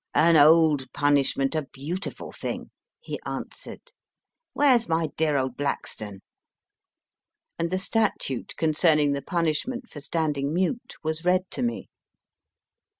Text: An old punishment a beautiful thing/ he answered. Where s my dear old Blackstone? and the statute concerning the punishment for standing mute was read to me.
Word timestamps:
An 0.15 0.35
old 0.35 0.91
punishment 0.93 1.53
a 1.53 1.61
beautiful 1.61 2.31
thing/ 2.31 2.71
he 2.99 3.19
answered. 3.23 3.91
Where 4.53 4.73
s 4.73 4.89
my 4.89 5.09
dear 5.15 5.37
old 5.37 5.55
Blackstone? 5.55 6.21
and 7.59 7.69
the 7.69 7.77
statute 7.77 8.55
concerning 8.57 9.11
the 9.11 9.21
punishment 9.21 9.87
for 9.91 9.99
standing 9.99 10.55
mute 10.55 10.95
was 11.03 11.23
read 11.23 11.51
to 11.51 11.61
me. 11.61 11.87